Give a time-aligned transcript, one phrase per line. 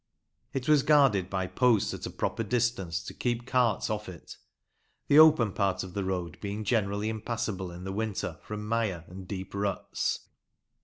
[0.51, 4.35] It was guarded by posts at a proper distance to keep carts off it,
[5.07, 9.27] the open part of the road being generally impassable in the winter from mire and
[9.27, 10.21] deep ruts.